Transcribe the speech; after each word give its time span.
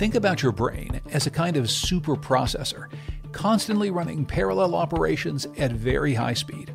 Think 0.00 0.14
about 0.14 0.42
your 0.42 0.52
brain 0.52 0.98
as 1.12 1.26
a 1.26 1.30
kind 1.30 1.58
of 1.58 1.70
super 1.70 2.16
processor, 2.16 2.90
constantly 3.32 3.90
running 3.90 4.24
parallel 4.24 4.74
operations 4.74 5.46
at 5.58 5.72
very 5.72 6.14
high 6.14 6.32
speed. 6.32 6.74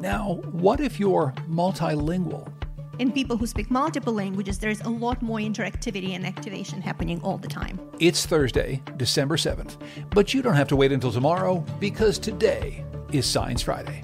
Now, 0.00 0.40
what 0.50 0.80
if 0.80 0.98
you're 0.98 1.32
multilingual? 1.48 2.52
In 2.98 3.12
people 3.12 3.36
who 3.36 3.46
speak 3.46 3.70
multiple 3.70 4.12
languages, 4.12 4.58
there's 4.58 4.80
a 4.80 4.88
lot 4.88 5.22
more 5.22 5.38
interactivity 5.38 6.16
and 6.16 6.26
activation 6.26 6.82
happening 6.82 7.22
all 7.22 7.38
the 7.38 7.46
time. 7.46 7.78
It's 8.00 8.26
Thursday, 8.26 8.82
December 8.96 9.36
7th, 9.36 9.76
but 10.10 10.34
you 10.34 10.42
don't 10.42 10.56
have 10.56 10.66
to 10.66 10.74
wait 10.74 10.90
until 10.90 11.12
tomorrow 11.12 11.64
because 11.78 12.18
today 12.18 12.84
is 13.12 13.26
Science 13.26 13.62
Friday. 13.62 14.02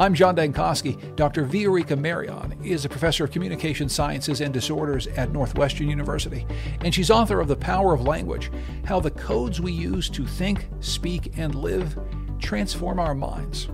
I'm 0.00 0.14
John 0.14 0.34
Dankosky. 0.34 1.14
Dr. 1.14 1.44
Viorica 1.44 1.94
Marian 1.94 2.56
is 2.64 2.86
a 2.86 2.88
professor 2.88 3.24
of 3.24 3.30
communication 3.30 3.86
sciences 3.86 4.40
and 4.40 4.50
disorders 4.50 5.06
at 5.08 5.30
Northwestern 5.30 5.90
University, 5.90 6.46
and 6.80 6.94
she's 6.94 7.10
author 7.10 7.38
of 7.38 7.48
The 7.48 7.56
Power 7.56 7.92
of 7.92 8.00
Language 8.00 8.50
How 8.86 8.98
the 8.98 9.10
Codes 9.10 9.60
We 9.60 9.72
Use 9.72 10.08
to 10.08 10.24
Think, 10.26 10.66
Speak, 10.80 11.36
and 11.36 11.54
Live 11.54 11.98
Transform 12.38 12.98
Our 12.98 13.14
Minds. 13.14 13.68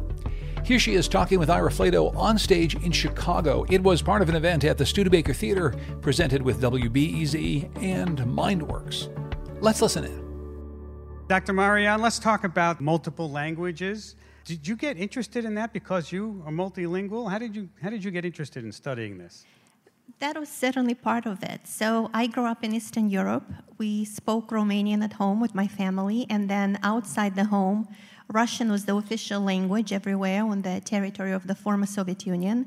Here 0.65 0.81
she 0.81 0.95
is 0.95 1.07
talking 1.07 1.39
with 1.39 1.49
Ira 1.49 1.71
Flatow 1.71 2.13
on 2.17 2.39
stage 2.39 2.75
in 2.75 2.91
Chicago. 2.91 3.65
It 3.71 3.81
was 3.81 4.03
part 4.03 4.21
of 4.21 4.29
an 4.29 4.35
event 4.35 4.65
at 4.65 4.79
the 4.79 4.85
Studebaker 4.85 5.33
Theater 5.33 5.77
presented 6.01 6.43
with 6.43 6.61
WBEZ 6.61 7.71
and 7.81 8.19
MindWorks. 8.19 9.63
Let's 9.63 9.81
listen 9.81 10.03
in. 10.03 10.27
Dr. 11.29 11.53
Marian, 11.53 12.03
let's 12.03 12.19
talk 12.19 12.43
about 12.43 12.81
multiple 12.81 13.31
languages. 13.31 14.17
Did 14.47 14.69
you 14.69 14.77
get 14.77 14.97
interested 14.97 15.45
in 15.45 15.57
that 15.57 15.73
because 15.73 16.13
you 16.13 16.41
are 16.47 16.53
multilingual? 16.53 17.29
How 17.29 17.37
did 17.37 17.57
you, 17.57 17.69
how 17.83 17.91
did 17.91 18.05
you 18.05 18.13
get 18.13 18.25
interested 18.25 18.65
in 18.65 18.71
studying 18.71 19.19
this? 19.19 19.45
That 20.21 20.39
was 20.39 20.49
certainly 20.49 20.95
part 20.95 21.27
of 21.27 21.43
it. 21.43 21.67
So 21.67 22.11
I 22.15 22.29
grew 22.29 22.45
up 22.45 22.63
in 22.63 22.73
Eastern 22.73 23.11
Europe. 23.11 23.43
We 23.77 24.05
spoke 24.05 24.51
Romanian 24.51 25.03
at 25.03 25.15
home 25.15 25.41
with 25.41 25.53
my 25.57 25.67
family, 25.67 26.27
and 26.31 26.49
then 26.49 26.79
outside 26.85 27.35
the 27.35 27.47
home, 27.47 27.89
Russian 28.29 28.71
was 28.71 28.85
the 28.85 28.95
official 28.95 29.41
language 29.41 29.93
everywhere 29.93 30.45
on 30.45 30.63
the 30.63 30.81
territory 30.81 31.33
of 31.33 31.49
the 31.49 31.57
former 31.57 31.87
Soviet 31.87 32.25
Union. 32.25 32.67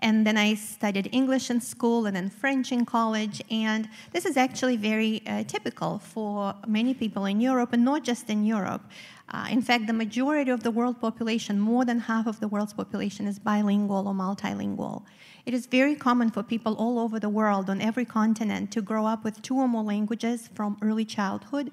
And 0.00 0.26
then 0.26 0.36
I 0.36 0.54
studied 0.54 1.08
English 1.12 1.50
in 1.50 1.60
school 1.60 2.06
and 2.06 2.14
then 2.14 2.30
French 2.30 2.72
in 2.72 2.84
college. 2.84 3.42
And 3.50 3.88
this 4.12 4.24
is 4.24 4.36
actually 4.36 4.76
very 4.76 5.22
uh, 5.26 5.44
typical 5.44 5.98
for 5.98 6.54
many 6.66 6.94
people 6.94 7.24
in 7.24 7.40
Europe, 7.40 7.72
and 7.72 7.84
not 7.84 8.04
just 8.04 8.30
in 8.30 8.44
Europe. 8.44 8.82
Uh, 9.30 9.46
in 9.50 9.60
fact, 9.60 9.86
the 9.86 9.92
majority 9.92 10.50
of 10.50 10.62
the 10.62 10.70
world 10.70 11.00
population, 11.00 11.58
more 11.60 11.84
than 11.84 12.00
half 12.00 12.26
of 12.26 12.40
the 12.40 12.48
world's 12.48 12.72
population, 12.72 13.26
is 13.26 13.38
bilingual 13.38 14.08
or 14.08 14.14
multilingual. 14.14 15.02
It 15.44 15.54
is 15.54 15.66
very 15.66 15.94
common 15.94 16.30
for 16.30 16.42
people 16.42 16.74
all 16.74 16.98
over 16.98 17.18
the 17.18 17.28
world, 17.28 17.68
on 17.68 17.80
every 17.80 18.04
continent, 18.04 18.70
to 18.72 18.82
grow 18.82 19.06
up 19.06 19.24
with 19.24 19.42
two 19.42 19.56
or 19.56 19.68
more 19.68 19.82
languages 19.82 20.48
from 20.54 20.78
early 20.82 21.04
childhood 21.04 21.70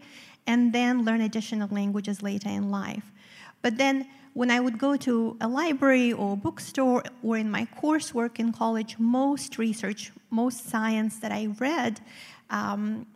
and 0.47 0.73
then 0.73 1.03
learn 1.03 1.21
additional 1.21 1.67
languages 1.69 2.21
later 2.21 2.49
in 2.49 2.69
life. 2.69 3.11
But 3.61 3.77
then 3.77 4.07
when 4.35 4.51
I 4.51 4.59
would 4.59 4.77
go 4.77 4.97
to 4.97 5.37
a 5.39 5.47
library 5.47 6.11
or 6.11 6.35
bookstore 6.35 7.03
or 7.23 7.37
in 7.37 7.49
my 7.49 7.65
coursework 7.81 8.37
in 8.37 8.51
college, 8.51 8.99
most 8.99 9.57
research, 9.57 10.11
most 10.29 10.69
science 10.69 11.19
that 11.19 11.31
I 11.31 11.47
read 11.57 12.01
um, 12.49 13.07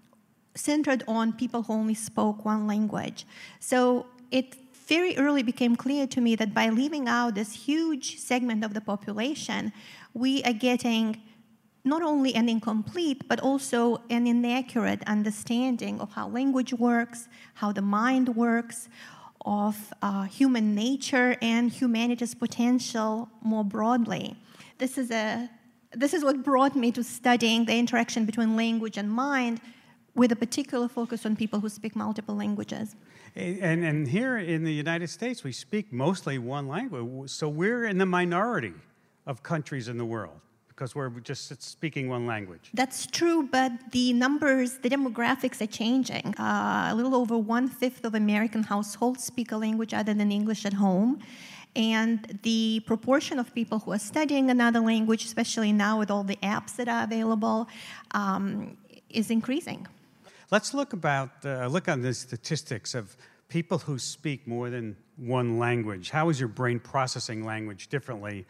centered 0.56 1.04
on 1.10 1.34
people 1.34 1.64
who 1.64 1.74
only 1.74 1.94
spoke 1.94 2.46
one 2.46 2.68
language. 2.68 3.28
So 3.60 4.06
it 4.32 4.56
very 4.88 5.18
early 5.18 5.44
became 5.44 5.76
clear 5.76 6.08
to 6.08 6.22
me 6.22 6.38
that 6.38 6.54
by 6.54 6.70
leaving 6.70 7.10
out 7.10 7.36
this 7.36 7.52
huge 7.54 8.18
segment 8.18 8.64
of 8.64 8.74
the 8.74 8.82
population, 8.82 9.74
we 10.14 10.42
are 10.44 10.54
getting 10.54 11.22
not 11.84 12.02
only 12.02 12.34
an 12.34 12.48
incomplete, 12.48 13.28
but 13.28 13.42
also 13.42 14.02
an 14.10 14.26
inaccurate 14.26 15.04
understanding 15.06 16.00
of 16.00 16.14
how 16.14 16.30
language 16.30 16.74
works, 16.74 17.28
how 17.56 17.74
the 17.74 17.82
mind 17.82 18.38
works, 18.38 18.88
of 19.46 19.94
uh, 20.02 20.24
human 20.24 20.76
nature 20.76 21.36
and 21.42 21.72
humanity's 21.72 22.34
potential 22.34 23.30
more 23.42 23.64
broadly. 23.64 24.36
This 24.78 24.98
is, 24.98 25.12
a, 25.12 25.50
this 25.94 26.14
is 26.14 26.24
what 26.24 26.44
brought 26.44 26.76
me 26.76 26.92
to 26.92 27.04
studying 27.04 27.66
the 27.66 27.78
interaction 27.78 28.26
between 28.26 28.56
language 28.56 28.98
and 28.98 29.10
mind 29.12 29.62
with 30.16 30.32
a 30.32 30.36
particular 30.36 30.88
focus 30.88 31.26
on 31.26 31.36
people 31.36 31.60
who 31.60 31.70
speak 31.70 31.96
multiple 31.96 32.36
languages. 32.36 32.96
And, 33.36 33.84
and 33.84 34.08
here 34.08 34.38
in 34.38 34.64
the 34.64 34.74
United 34.74 35.10
States, 35.10 35.44
we 35.44 35.52
speak 35.52 35.94
mostly 35.94 36.38
one 36.40 36.68
language, 36.68 37.30
so 37.30 37.48
we're 37.48 37.86
in 37.86 37.98
the 37.98 38.06
minority 38.06 38.74
of 39.26 39.44
countries 39.44 39.88
in 39.88 39.98
the 39.98 40.06
world 40.06 40.42
because 40.80 40.96
we're 40.96 41.10
just 41.10 41.62
speaking 41.62 42.08
one 42.08 42.26
language. 42.26 42.70
That's 42.74 43.06
true, 43.06 43.50
but 43.52 43.74
the 43.92 44.14
numbers, 44.14 44.78
the 44.78 44.90
demographics 44.90 45.60
are 45.60 45.68
changing. 45.68 46.34
Uh, 46.40 46.88
a 46.92 46.96
little 46.96 47.16
over 47.16 47.38
one 47.38 47.68
fifth 47.68 48.06
of 48.06 48.16
American 48.16 48.64
households 48.64 49.26
speak 49.26 49.52
a 49.52 49.58
language 49.58 49.94
other 49.94 50.14
than 50.14 50.32
English 50.32 50.66
at 50.66 50.72
home. 50.72 51.20
And 51.76 52.40
the 52.44 52.82
proportion 52.86 53.40
of 53.40 53.54
people 53.54 53.80
who 53.80 53.92
are 53.92 54.00
studying 54.00 54.50
another 54.50 54.80
language, 54.80 55.26
especially 55.26 55.74
now 55.74 56.00
with 56.00 56.10
all 56.10 56.24
the 56.24 56.38
apps 56.38 56.78
that 56.78 56.88
are 56.88 57.04
available, 57.04 57.68
um, 58.12 58.78
is 59.10 59.30
increasing. 59.30 59.86
Let's 60.50 60.74
look 60.74 60.94
about 60.94 61.32
uh, 61.44 61.68
look 61.68 61.90
on 61.90 62.02
the 62.02 62.14
statistics 62.14 62.96
of 62.96 63.18
people 63.50 63.80
who 63.80 64.00
speak 64.00 64.48
more 64.48 64.70
than 64.70 64.96
one 65.18 65.60
language. 65.60 66.10
How 66.10 66.30
is 66.30 66.40
your 66.40 66.50
brain 66.50 66.80
processing 66.80 67.44
language 67.44 67.90
differently 67.90 68.46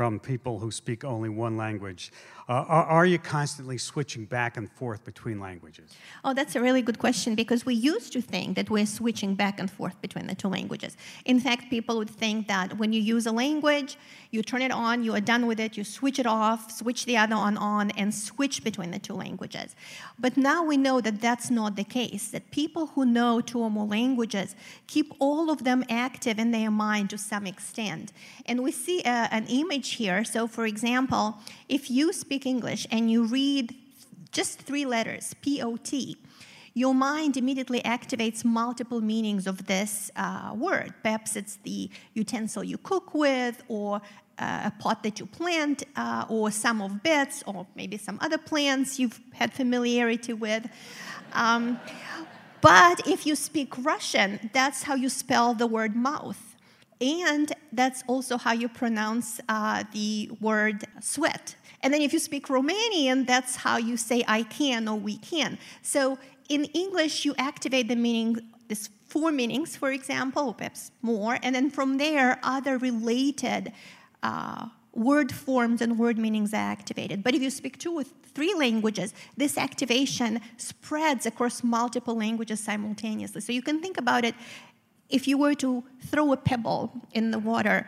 from 0.00 0.18
people 0.18 0.58
who 0.58 0.70
speak 0.70 1.04
only 1.04 1.28
one 1.28 1.58
language. 1.58 2.10
Uh, 2.48 2.52
are, 2.54 2.84
are, 2.84 3.06
you 3.06 3.18
constantly 3.18 3.76
switching 3.76 4.24
back 4.24 4.56
and 4.56 4.68
forth 4.72 5.04
between 5.04 5.38
languages? 5.38 5.90
Oh, 6.24 6.32
that's 6.32 6.56
a 6.56 6.60
really 6.60 6.80
good 6.80 6.98
question 6.98 7.34
because 7.34 7.66
we 7.66 7.74
used 7.74 8.10
to 8.14 8.22
think 8.22 8.56
that 8.56 8.70
we're 8.70 8.86
switching 8.86 9.34
back 9.34 9.60
and 9.60 9.70
forth 9.70 10.00
between 10.00 10.26
the 10.26 10.34
two 10.34 10.48
languages. 10.48 10.96
In 11.26 11.38
fact, 11.38 11.68
people 11.68 11.98
would 11.98 12.08
think 12.08 12.48
that 12.48 12.78
when 12.78 12.94
you 12.94 13.00
use 13.00 13.26
a 13.26 13.30
language, 13.30 13.98
you 14.30 14.42
turn 14.42 14.62
it 14.62 14.72
on, 14.72 15.04
you 15.04 15.14
are 15.14 15.20
done 15.20 15.46
with 15.46 15.60
it, 15.60 15.76
you 15.76 15.84
switch 15.84 16.18
it 16.18 16.26
off, 16.26 16.72
switch 16.72 17.04
the 17.04 17.18
other 17.18 17.36
one 17.36 17.58
on, 17.58 17.90
and 17.90 18.14
switch 18.14 18.64
between 18.64 18.90
the 18.90 18.98
two 18.98 19.14
languages. 19.14 19.76
But 20.18 20.38
now 20.38 20.64
we 20.64 20.78
know 20.78 21.02
that 21.02 21.20
that's 21.20 21.50
not 21.50 21.76
the 21.76 21.84
case, 21.84 22.28
that 22.28 22.50
people 22.50 22.86
who 22.86 23.04
know 23.04 23.42
two 23.42 23.60
or 23.60 23.70
more 23.70 23.86
languages 23.86 24.56
keep 24.86 25.12
all 25.18 25.50
of 25.50 25.62
them 25.62 25.84
active 25.90 26.38
in 26.38 26.52
their 26.52 26.70
mind 26.70 27.10
to 27.10 27.18
some 27.18 27.46
extent. 27.46 28.12
And 28.46 28.62
we 28.62 28.72
see 28.72 29.02
uh, 29.02 29.28
an 29.30 29.46
image 29.48 29.89
here. 29.96 30.24
So, 30.24 30.46
for 30.46 30.66
example, 30.66 31.38
if 31.68 31.90
you 31.90 32.12
speak 32.12 32.46
English 32.46 32.86
and 32.90 33.10
you 33.10 33.24
read 33.24 33.74
just 34.32 34.60
three 34.60 34.86
letters, 34.86 35.34
P 35.42 35.60
O 35.62 35.76
T, 35.76 36.16
your 36.74 36.94
mind 36.94 37.36
immediately 37.36 37.80
activates 37.82 38.44
multiple 38.44 39.00
meanings 39.00 39.46
of 39.46 39.66
this 39.66 40.10
uh, 40.14 40.52
word. 40.54 40.94
Perhaps 41.02 41.36
it's 41.36 41.56
the 41.64 41.90
utensil 42.14 42.62
you 42.62 42.78
cook 42.78 43.12
with, 43.12 43.62
or 43.68 44.00
uh, 44.38 44.70
a 44.70 44.72
pot 44.78 45.02
that 45.02 45.18
you 45.18 45.26
plant, 45.26 45.82
uh, 45.96 46.24
or 46.28 46.50
some 46.50 46.80
of 46.80 47.02
beds, 47.02 47.42
or 47.46 47.66
maybe 47.74 47.98
some 47.98 48.18
other 48.20 48.38
plants 48.38 48.98
you've 49.00 49.20
had 49.32 49.52
familiarity 49.52 50.32
with. 50.32 50.66
Um, 51.32 51.80
but 52.60 53.06
if 53.06 53.26
you 53.26 53.34
speak 53.34 53.74
Russian, 53.78 54.50
that's 54.52 54.84
how 54.84 54.94
you 54.94 55.08
spell 55.08 55.54
the 55.54 55.66
word 55.66 55.96
mouth. 55.96 56.49
And 57.00 57.52
that's 57.72 58.02
also 58.06 58.36
how 58.36 58.52
you 58.52 58.68
pronounce 58.68 59.40
uh, 59.48 59.84
the 59.92 60.30
word 60.40 60.84
sweat. 61.00 61.56
And 61.82 61.94
then 61.94 62.02
if 62.02 62.12
you 62.12 62.18
speak 62.18 62.48
Romanian, 62.48 63.26
that's 63.26 63.56
how 63.56 63.78
you 63.78 63.96
say 63.96 64.22
I 64.28 64.42
can 64.42 64.86
or 64.86 64.98
we 64.98 65.16
can. 65.16 65.58
So 65.82 66.18
in 66.48 66.64
English, 66.66 67.24
you 67.24 67.34
activate 67.38 67.88
the 67.88 67.96
meaning, 67.96 68.38
this 68.68 68.90
four 69.06 69.32
meanings, 69.32 69.76
for 69.76 69.90
example, 69.92 70.52
perhaps 70.52 70.90
more, 71.00 71.38
and 71.42 71.54
then 71.54 71.70
from 71.70 71.96
there, 71.96 72.38
other 72.42 72.76
related 72.76 73.72
uh, 74.22 74.66
word 74.92 75.32
forms 75.32 75.80
and 75.80 75.98
word 75.98 76.18
meanings 76.18 76.52
are 76.52 76.56
activated. 76.56 77.22
But 77.22 77.34
if 77.34 77.42
you 77.42 77.50
speak 77.50 77.78
two 77.78 77.94
or 77.94 78.04
three 78.04 78.54
languages, 78.54 79.14
this 79.36 79.56
activation 79.56 80.40
spreads 80.56 81.26
across 81.26 81.62
multiple 81.62 82.16
languages 82.16 82.60
simultaneously. 82.60 83.40
So 83.40 83.52
you 83.52 83.62
can 83.62 83.80
think 83.80 83.98
about 83.98 84.24
it 84.24 84.34
if 85.10 85.26
you 85.28 85.38
were 85.38 85.54
to 85.54 85.84
throw 86.06 86.32
a 86.32 86.36
pebble 86.36 86.92
in 87.12 87.30
the 87.30 87.38
water, 87.38 87.86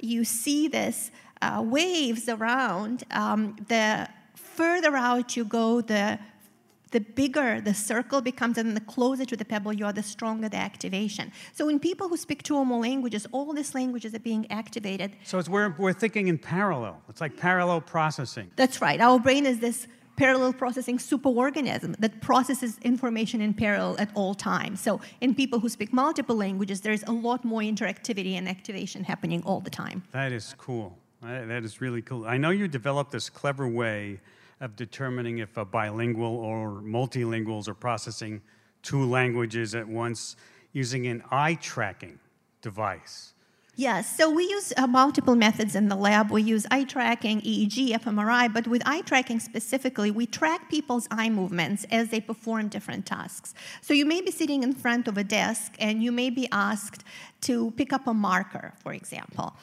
you 0.00 0.24
see 0.24 0.68
this 0.68 1.10
uh, 1.42 1.62
waves 1.64 2.28
around. 2.28 3.04
Um, 3.10 3.56
the 3.68 4.08
further 4.34 4.96
out 4.96 5.36
you 5.36 5.44
go, 5.44 5.80
the 5.80 6.18
the 6.94 7.00
bigger 7.00 7.60
the 7.60 7.74
circle 7.74 8.20
becomes, 8.20 8.56
and 8.56 8.76
the 8.76 8.80
closer 8.80 9.24
to 9.24 9.36
the 9.36 9.44
pebble 9.44 9.72
you 9.72 9.84
are, 9.84 9.92
the 9.92 10.02
stronger 10.02 10.48
the 10.48 10.56
activation. 10.56 11.32
So, 11.52 11.68
in 11.68 11.80
people 11.80 12.08
who 12.08 12.16
speak 12.16 12.44
two 12.44 12.56
or 12.56 12.64
more 12.64 12.80
languages, 12.80 13.26
all 13.32 13.52
these 13.52 13.74
languages 13.74 14.14
are 14.14 14.20
being 14.20 14.48
activated. 14.48 15.16
So, 15.24 15.40
it's 15.40 15.48
we're, 15.48 15.74
we're 15.76 15.92
thinking 15.92 16.28
in 16.28 16.38
parallel. 16.38 17.02
It's 17.08 17.20
like 17.20 17.36
parallel 17.36 17.80
processing. 17.80 18.52
That's 18.54 18.80
right. 18.80 19.00
Our 19.00 19.18
brain 19.18 19.44
is 19.44 19.58
this 19.58 19.88
parallel 20.16 20.52
processing 20.52 20.98
superorganism 20.98 21.96
that 21.98 22.20
processes 22.20 22.78
information 22.82 23.40
in 23.40 23.54
parallel 23.54 23.96
at 23.98 24.10
all 24.14 24.34
times. 24.34 24.80
So, 24.80 25.00
in 25.20 25.34
people 25.34 25.60
who 25.60 25.68
speak 25.68 25.92
multiple 25.92 26.36
languages, 26.36 26.80
there's 26.80 27.02
a 27.04 27.12
lot 27.12 27.44
more 27.44 27.60
interactivity 27.60 28.34
and 28.34 28.48
activation 28.48 29.04
happening 29.04 29.42
all 29.44 29.60
the 29.60 29.70
time. 29.70 30.02
That 30.12 30.32
is 30.32 30.54
cool. 30.58 30.96
Uh, 31.22 31.46
that 31.46 31.64
is 31.64 31.80
really 31.80 32.02
cool. 32.02 32.26
I 32.26 32.36
know 32.36 32.50
you 32.50 32.68
developed 32.68 33.12
this 33.12 33.30
clever 33.30 33.66
way 33.68 34.20
of 34.60 34.76
determining 34.76 35.38
if 35.38 35.56
a 35.56 35.64
bilingual 35.64 36.36
or 36.36 36.82
multilinguals 36.82 37.68
are 37.68 37.74
processing 37.74 38.40
two 38.82 39.04
languages 39.04 39.74
at 39.74 39.86
once 39.86 40.36
using 40.72 41.06
an 41.06 41.22
eye 41.30 41.54
tracking 41.54 42.18
device. 42.60 43.33
Yes, 43.76 44.16
so 44.16 44.30
we 44.30 44.44
use 44.44 44.72
uh, 44.76 44.86
multiple 44.86 45.34
methods 45.34 45.74
in 45.74 45.88
the 45.88 45.96
lab. 45.96 46.30
We 46.30 46.42
use 46.42 46.64
eye 46.70 46.84
tracking, 46.84 47.40
EEG, 47.40 47.90
fMRI, 47.98 48.54
but 48.54 48.68
with 48.68 48.82
eye 48.86 49.00
tracking 49.00 49.40
specifically, 49.40 50.12
we 50.12 50.26
track 50.26 50.70
people's 50.70 51.08
eye 51.10 51.28
movements 51.28 51.84
as 51.90 52.10
they 52.10 52.20
perform 52.20 52.68
different 52.68 53.04
tasks. 53.04 53.52
So 53.80 53.92
you 53.92 54.06
may 54.06 54.20
be 54.20 54.30
sitting 54.30 54.62
in 54.62 54.74
front 54.74 55.08
of 55.08 55.18
a 55.18 55.24
desk 55.24 55.74
and 55.80 56.04
you 56.04 56.12
may 56.12 56.30
be 56.30 56.48
asked 56.52 57.02
to 57.42 57.72
pick 57.72 57.92
up 57.92 58.06
a 58.06 58.14
marker, 58.14 58.74
for 58.78 58.92
example. 58.92 59.56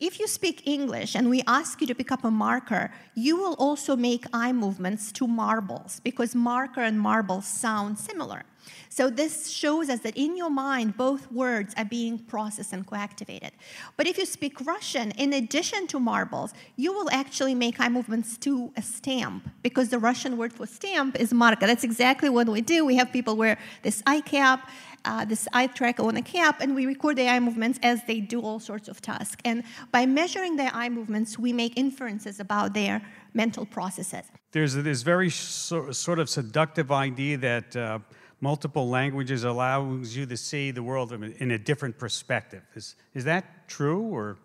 If 0.00 0.18
you 0.18 0.28
speak 0.28 0.66
English 0.66 1.14
and 1.14 1.28
we 1.28 1.42
ask 1.46 1.82
you 1.82 1.86
to 1.88 1.94
pick 1.94 2.10
up 2.10 2.24
a 2.24 2.30
marker, 2.30 2.90
you 3.14 3.36
will 3.36 3.54
also 3.58 3.96
make 3.96 4.24
eye 4.32 4.52
movements 4.52 5.12
to 5.12 5.26
marbles 5.26 6.00
because 6.04 6.34
marker 6.34 6.80
and 6.80 6.98
marble 6.98 7.42
sound 7.42 7.98
similar. 7.98 8.44
So 8.88 9.10
this 9.10 9.48
shows 9.48 9.88
us 9.88 10.00
that 10.00 10.16
in 10.16 10.36
your 10.36 10.50
mind, 10.50 10.96
both 10.96 11.30
words 11.30 11.74
are 11.76 11.84
being 11.84 12.18
processed 12.18 12.72
and 12.72 12.86
co-activated. 12.86 13.52
But 13.96 14.06
if 14.06 14.18
you 14.18 14.26
speak 14.26 14.60
Russian, 14.66 15.12
in 15.12 15.32
addition 15.32 15.86
to 15.88 16.00
marbles, 16.00 16.52
you 16.76 16.92
will 16.92 17.10
actually 17.10 17.54
make 17.54 17.80
eye 17.80 17.88
movements 17.88 18.36
to 18.38 18.72
a 18.76 18.82
stamp 18.82 19.48
because 19.62 19.88
the 19.90 19.98
Russian 19.98 20.36
word 20.36 20.52
for 20.52 20.66
stamp 20.66 21.16
is 21.18 21.32
marka. 21.32 21.60
That's 21.60 21.84
exactly 21.84 22.28
what 22.28 22.48
we 22.48 22.60
do. 22.60 22.84
We 22.84 22.96
have 22.96 23.12
people 23.12 23.36
wear 23.36 23.58
this 23.82 24.02
eye 24.06 24.20
cap, 24.20 24.68
uh, 25.04 25.24
this 25.24 25.48
eye 25.52 25.68
tracker 25.68 26.02
on 26.02 26.16
a 26.16 26.22
cap, 26.22 26.60
and 26.60 26.74
we 26.74 26.86
record 26.86 27.16
their 27.16 27.32
eye 27.32 27.40
movements 27.40 27.78
as 27.82 28.02
they 28.04 28.20
do 28.20 28.40
all 28.40 28.60
sorts 28.60 28.88
of 28.88 29.00
tasks. 29.00 29.40
And 29.44 29.62
by 29.92 30.06
measuring 30.06 30.56
their 30.56 30.70
eye 30.74 30.88
movements, 30.88 31.38
we 31.38 31.52
make 31.52 31.78
inferences 31.78 32.40
about 32.40 32.74
their 32.74 33.02
mental 33.34 33.66
processes. 33.66 34.24
There's 34.52 34.74
this 34.74 35.02
very 35.02 35.30
so, 35.30 35.92
sort 35.92 36.18
of 36.18 36.28
seductive 36.28 36.90
idea 36.90 37.36
that 37.38 37.76
uh, 37.76 37.98
multiple 38.40 38.88
languages 38.88 39.44
allows 39.44 40.16
you 40.16 40.26
to 40.26 40.36
see 40.36 40.70
the 40.70 40.82
world 40.82 41.12
in 41.12 41.50
a 41.50 41.58
different 41.58 41.98
perspective. 41.98 42.62
Is, 42.74 42.94
is 43.14 43.24
that 43.24 43.68
true 43.68 44.02
or? 44.02 44.38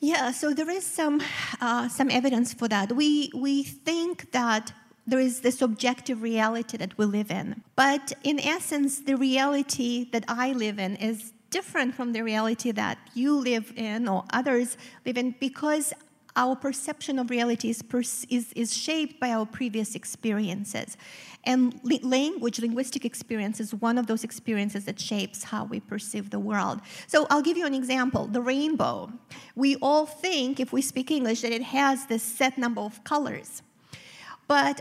Yeah, 0.00 0.30
so 0.30 0.54
there 0.54 0.70
is 0.70 0.86
some, 0.86 1.22
uh, 1.60 1.88
some 1.88 2.10
evidence 2.10 2.54
for 2.54 2.68
that. 2.68 2.92
We, 2.92 3.30
we 3.34 3.62
think 3.62 4.32
that 4.32 4.72
there 5.06 5.20
is 5.20 5.40
this 5.40 5.60
objective 5.60 6.22
reality 6.22 6.76
that 6.78 6.96
we 6.96 7.04
live 7.04 7.30
in. 7.30 7.62
But 7.76 8.12
in 8.22 8.40
essence, 8.40 9.00
the 9.00 9.16
reality 9.16 10.08
that 10.12 10.24
I 10.28 10.52
live 10.52 10.78
in 10.78 10.96
is 10.96 11.32
different 11.50 11.94
from 11.94 12.12
the 12.12 12.22
reality 12.22 12.70
that 12.70 12.96
you 13.12 13.36
live 13.36 13.72
in 13.76 14.08
or 14.08 14.24
others 14.32 14.78
live 15.04 15.18
in 15.18 15.34
because 15.40 15.92
our 16.40 16.56
perception 16.56 17.18
of 17.18 17.28
reality 17.28 17.68
is, 17.68 17.84
is, 18.30 18.52
is 18.54 18.74
shaped 18.74 19.20
by 19.20 19.30
our 19.30 19.44
previous 19.44 19.94
experiences. 19.94 20.96
And 21.44 21.78
language, 22.02 22.58
linguistic 22.58 23.04
experience, 23.04 23.60
is 23.60 23.74
one 23.74 23.98
of 23.98 24.06
those 24.06 24.24
experiences 24.24 24.86
that 24.86 24.98
shapes 24.98 25.44
how 25.44 25.64
we 25.64 25.80
perceive 25.80 26.30
the 26.30 26.38
world. 26.38 26.80
So 27.06 27.26
I'll 27.28 27.42
give 27.42 27.58
you 27.58 27.66
an 27.66 27.74
example 27.74 28.26
the 28.26 28.40
rainbow. 28.40 29.12
We 29.54 29.76
all 29.76 30.06
think, 30.06 30.60
if 30.60 30.72
we 30.72 30.80
speak 30.80 31.10
English, 31.10 31.42
that 31.42 31.52
it 31.52 31.62
has 31.62 32.06
this 32.06 32.22
set 32.22 32.56
number 32.56 32.80
of 32.80 33.04
colors. 33.04 33.62
But 34.48 34.80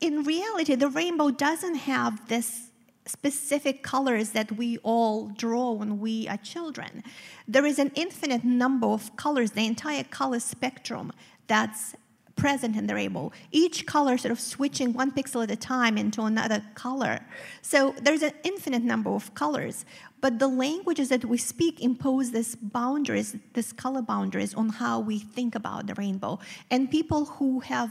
in 0.00 0.22
reality, 0.22 0.76
the 0.76 0.90
rainbow 0.90 1.30
doesn't 1.30 1.74
have 1.74 2.28
this 2.28 2.67
specific 3.08 3.82
colors 3.82 4.30
that 4.30 4.52
we 4.52 4.78
all 4.78 5.28
draw 5.28 5.72
when 5.72 5.98
we 5.98 6.28
are 6.28 6.36
children. 6.38 7.02
There 7.46 7.66
is 7.66 7.78
an 7.78 7.92
infinite 7.94 8.44
number 8.44 8.86
of 8.86 9.16
colors, 9.16 9.52
the 9.52 9.66
entire 9.66 10.04
color 10.04 10.40
spectrum 10.40 11.12
that's 11.46 11.94
present 12.38 12.76
in 12.76 12.86
the 12.86 12.94
rainbow, 12.94 13.32
each 13.50 13.84
color 13.84 14.16
sort 14.16 14.30
of 14.32 14.40
switching 14.40 14.92
one 14.92 15.10
pixel 15.10 15.42
at 15.42 15.50
a 15.50 15.56
time 15.56 15.98
into 15.98 16.22
another 16.22 16.62
color. 16.74 17.18
So 17.62 17.94
there's 18.00 18.22
an 18.22 18.32
infinite 18.44 18.84
number 18.84 19.10
of 19.10 19.34
colors, 19.34 19.84
but 20.20 20.38
the 20.38 20.48
languages 20.48 21.08
that 21.08 21.24
we 21.24 21.36
speak 21.36 21.80
impose 21.80 22.30
these 22.30 22.54
boundaries, 22.54 23.36
these 23.54 23.72
color 23.72 24.02
boundaries 24.02 24.54
on 24.54 24.68
how 24.68 25.00
we 25.00 25.18
think 25.18 25.54
about 25.56 25.88
the 25.88 25.94
rainbow. 25.94 26.38
And 26.70 26.90
people 26.90 27.24
who 27.24 27.60
have 27.60 27.90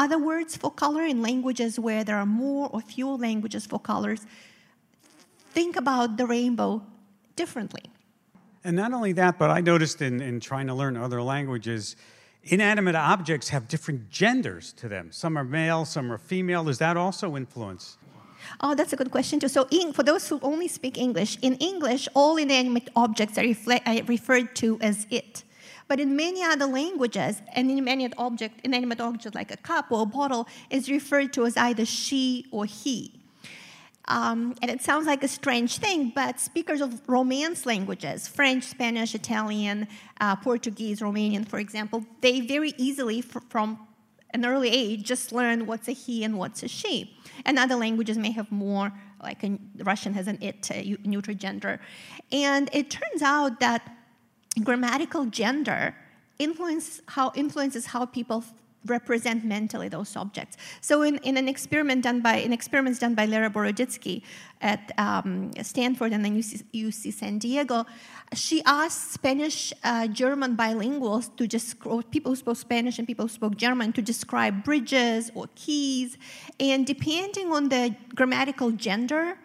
other 0.00 0.18
words 0.18 0.56
for 0.56 0.70
color 0.70 1.04
in 1.04 1.20
languages 1.20 1.78
where 1.78 2.02
there 2.02 2.16
are 2.16 2.30
more 2.44 2.70
or 2.72 2.80
fewer 2.80 3.16
languages 3.28 3.66
for 3.66 3.78
colors 3.78 4.22
think 5.52 5.76
about 5.76 6.16
the 6.16 6.26
rainbow 6.26 6.82
differently. 7.36 7.82
And 8.64 8.76
not 8.76 8.92
only 8.92 9.12
that, 9.12 9.38
but 9.38 9.50
I 9.50 9.60
noticed 9.60 10.00
in, 10.00 10.20
in 10.20 10.40
trying 10.40 10.68
to 10.68 10.74
learn 10.74 10.96
other 10.96 11.22
languages, 11.22 11.96
inanimate 12.44 12.94
objects 12.94 13.50
have 13.50 13.68
different 13.68 14.10
genders 14.10 14.72
to 14.74 14.88
them. 14.88 15.12
Some 15.12 15.36
are 15.36 15.44
male, 15.44 15.84
some 15.84 16.10
are 16.10 16.18
female. 16.18 16.64
Does 16.64 16.78
that 16.78 16.96
also 16.96 17.36
influence? 17.36 17.98
Oh, 18.60 18.74
that's 18.74 18.92
a 18.92 18.96
good 18.96 19.10
question 19.10 19.38
too. 19.38 19.48
So, 19.48 19.66
in, 19.70 19.92
for 19.92 20.02
those 20.02 20.28
who 20.28 20.40
only 20.42 20.68
speak 20.68 20.96
English, 20.96 21.38
in 21.42 21.54
English, 21.56 22.08
all 22.14 22.36
inanimate 22.38 22.88
objects 22.96 23.36
are, 23.36 23.42
reflect, 23.42 23.86
are 23.86 24.02
referred 24.04 24.56
to 24.56 24.78
as 24.80 25.06
it. 25.10 25.44
But 25.90 25.98
in 25.98 26.14
many 26.14 26.40
other 26.44 26.66
languages, 26.66 27.42
an 27.56 27.68
inanimate 27.68 28.14
object, 28.16 28.60
inanimate 28.62 29.00
object 29.00 29.34
like 29.34 29.50
a 29.50 29.56
cup 29.56 29.86
or 29.90 30.02
a 30.02 30.06
bottle, 30.06 30.46
is 30.70 30.88
referred 30.88 31.32
to 31.32 31.44
as 31.46 31.56
either 31.56 31.84
she 31.84 32.46
or 32.52 32.64
he. 32.64 33.20
Um, 34.06 34.54
and 34.62 34.70
it 34.70 34.82
sounds 34.82 35.08
like 35.08 35.24
a 35.24 35.28
strange 35.28 35.78
thing, 35.78 36.12
but 36.14 36.38
speakers 36.38 36.80
of 36.80 37.02
Romance 37.08 37.66
languages, 37.66 38.28
French, 38.28 38.62
Spanish, 38.62 39.16
Italian, 39.16 39.88
uh, 40.20 40.36
Portuguese, 40.36 41.00
Romanian, 41.00 41.44
for 41.48 41.58
example, 41.58 42.06
they 42.20 42.38
very 42.40 42.72
easily, 42.76 43.20
from 43.20 43.88
an 44.32 44.46
early 44.46 44.68
age, 44.68 45.02
just 45.02 45.32
learn 45.32 45.66
what's 45.66 45.88
a 45.88 45.92
he 45.92 46.22
and 46.22 46.38
what's 46.38 46.62
a 46.62 46.68
she. 46.68 47.16
And 47.44 47.58
other 47.58 47.74
languages 47.74 48.16
may 48.16 48.30
have 48.30 48.52
more, 48.52 48.92
like 49.20 49.42
a, 49.42 49.58
Russian 49.78 50.12
has 50.14 50.28
an 50.28 50.38
it, 50.40 50.70
a 50.70 50.96
neutral 51.02 51.36
gender. 51.36 51.80
And 52.30 52.70
it 52.72 52.90
turns 52.90 53.22
out 53.22 53.58
that 53.58 53.96
grammatical 54.64 55.26
gender 55.26 55.94
influence 56.38 57.00
how, 57.06 57.32
influences 57.34 57.86
how 57.86 58.06
people 58.06 58.44
represent 58.86 59.44
mentally 59.44 59.88
those 59.88 60.08
subjects. 60.08 60.56
So 60.80 61.02
in, 61.02 61.18
in 61.18 61.36
an 61.36 61.48
experiment 61.48 62.02
done 62.04 62.20
by 62.20 62.36
in 62.36 62.52
experiments 62.52 62.98
done 62.98 63.14
by 63.14 63.26
Lera 63.26 63.50
Boroditsky 63.50 64.22
at 64.62 64.92
um, 64.96 65.50
Stanford 65.62 66.12
and 66.12 66.24
then 66.24 66.34
UC, 66.36 66.64
UC, 66.72 67.12
San 67.12 67.38
Diego, 67.38 67.84
she 68.32 68.62
asked 68.64 69.12
Spanish 69.12 69.72
uh, 69.84 70.06
German 70.06 70.56
bilinguals 70.56 71.34
to 71.36 71.46
just 71.46 71.78
people 72.10 72.32
who 72.32 72.36
spoke 72.36 72.56
Spanish 72.56 72.98
and 72.98 73.06
people 73.06 73.26
who 73.26 73.28
spoke 73.28 73.56
German 73.56 73.92
to 73.92 74.02
describe 74.02 74.64
bridges 74.64 75.30
or 75.34 75.46
keys, 75.54 76.16
and 76.58 76.86
depending 76.86 77.52
on 77.52 77.68
the 77.68 77.94
grammatical 78.14 78.70
gender 78.70 79.36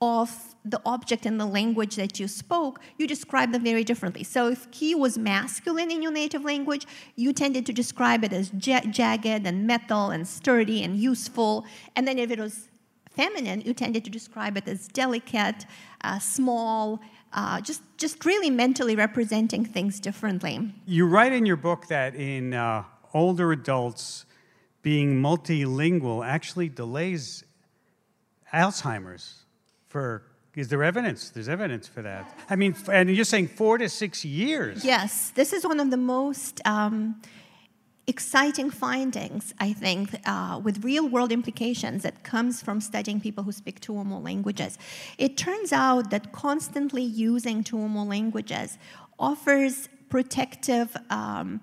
of 0.00 0.49
the 0.64 0.80
object 0.84 1.24
and 1.26 1.40
the 1.40 1.46
language 1.46 1.96
that 1.96 2.20
you 2.20 2.28
spoke, 2.28 2.80
you 2.98 3.06
describe 3.06 3.52
them 3.52 3.64
very 3.64 3.84
differently. 3.84 4.24
So 4.24 4.48
if 4.48 4.70
key 4.70 4.94
was 4.94 5.16
masculine 5.16 5.90
in 5.90 6.02
your 6.02 6.12
native 6.12 6.44
language, 6.44 6.86
you 7.16 7.32
tended 7.32 7.64
to 7.66 7.72
describe 7.72 8.24
it 8.24 8.32
as 8.32 8.52
ja- 8.52 8.82
jagged 8.90 9.46
and 9.46 9.66
metal 9.66 10.10
and 10.10 10.26
sturdy 10.26 10.82
and 10.82 10.96
useful. 10.96 11.64
And 11.96 12.06
then 12.06 12.18
if 12.18 12.30
it 12.30 12.38
was 12.38 12.68
feminine, 13.10 13.62
you 13.62 13.72
tended 13.72 14.04
to 14.04 14.10
describe 14.10 14.56
it 14.56 14.68
as 14.68 14.86
delicate, 14.88 15.66
uh, 16.02 16.18
small, 16.18 17.00
uh, 17.32 17.60
just, 17.60 17.82
just 17.96 18.24
really 18.24 18.50
mentally 18.50 18.96
representing 18.96 19.64
things 19.64 19.98
differently. 19.98 20.72
You 20.86 21.06
write 21.06 21.32
in 21.32 21.46
your 21.46 21.56
book 21.56 21.86
that 21.86 22.14
in 22.14 22.54
uh, 22.54 22.84
older 23.14 23.52
adults, 23.52 24.26
being 24.82 25.20
multilingual 25.20 26.26
actually 26.26 26.68
delays 26.68 27.44
Alzheimer's 28.52 29.44
for 29.86 30.22
is 30.60 30.68
there 30.68 30.84
evidence? 30.84 31.30
There's 31.30 31.48
evidence 31.48 31.88
for 31.88 32.02
that. 32.02 32.22
I 32.48 32.56
mean, 32.56 32.76
and 32.92 33.10
you're 33.10 33.24
saying 33.24 33.48
four 33.48 33.78
to 33.78 33.88
six 33.88 34.24
years. 34.24 34.84
Yes, 34.84 35.30
this 35.30 35.52
is 35.52 35.64
one 35.64 35.80
of 35.80 35.90
the 35.90 35.96
most 35.96 36.60
um, 36.66 37.20
exciting 38.06 38.70
findings, 38.70 39.54
I 39.58 39.72
think, 39.72 40.14
uh, 40.26 40.60
with 40.62 40.84
real 40.84 41.08
world 41.08 41.32
implications 41.32 42.02
that 42.02 42.22
comes 42.22 42.62
from 42.62 42.80
studying 42.80 43.20
people 43.20 43.42
who 43.44 43.52
speak 43.52 43.80
two 43.80 43.94
or 43.94 44.04
more 44.04 44.20
languages. 44.20 44.78
It 45.16 45.36
turns 45.36 45.72
out 45.72 46.10
that 46.10 46.32
constantly 46.32 47.02
using 47.02 47.64
two 47.64 47.78
or 47.78 47.88
more 47.88 48.04
languages 48.04 48.78
offers 49.18 49.88
protective. 50.08 50.96
Um, 51.08 51.60